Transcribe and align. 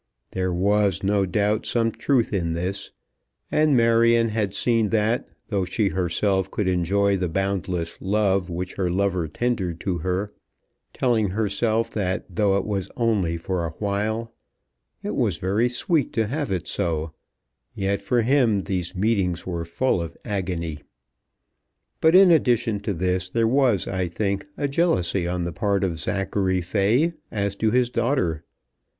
There 0.31 0.51
was, 0.51 1.03
no 1.03 1.27
doubt, 1.27 1.67
some 1.67 1.91
truth 1.91 2.33
in 2.33 2.53
this. 2.53 2.89
And 3.51 3.77
Marion 3.77 4.29
had 4.29 4.55
seen 4.55 4.89
that 4.89 5.29
though 5.49 5.63
she 5.63 5.89
herself 5.89 6.49
could 6.49 6.67
enjoy 6.67 7.17
the 7.17 7.29
boundless 7.29 7.99
love 8.01 8.49
which 8.49 8.73
her 8.77 8.89
lover 8.89 9.27
tendered 9.27 9.79
to 9.81 9.99
her, 9.99 10.33
telling 10.91 11.29
herself 11.29 11.91
that 11.91 12.25
though 12.35 12.57
it 12.57 12.65
was 12.65 12.89
only 12.97 13.37
for 13.37 13.63
a 13.63 13.73
while, 13.77 14.33
it 15.03 15.13
was 15.13 15.37
very 15.37 15.69
sweet 15.69 16.11
to 16.13 16.25
have 16.25 16.51
it 16.51 16.67
so, 16.67 17.11
yet 17.75 18.01
for 18.01 18.23
him 18.23 18.61
these 18.61 18.95
meetings 18.95 19.45
were 19.45 19.63
full 19.65 20.01
of 20.01 20.17
agony. 20.25 20.79
But 21.99 22.15
in 22.15 22.31
addition 22.31 22.79
to 22.79 22.95
this 22.95 23.29
there 23.29 23.47
was, 23.47 23.87
I 23.87 24.07
think, 24.07 24.47
a 24.57 24.67
jealousy 24.67 25.27
on 25.27 25.43
the 25.43 25.53
part 25.53 25.83
of 25.83 25.99
Zachary 25.99 26.61
Fay 26.61 27.13
as 27.29 27.55
to 27.57 27.69
his 27.69 27.91
daughter. 27.91 28.43